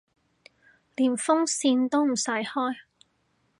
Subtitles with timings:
[0.95, 2.73] 連風扇都唔使開